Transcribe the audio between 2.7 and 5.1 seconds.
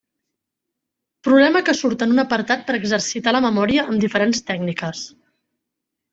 per exercitar la memòria amb diferents tècniques.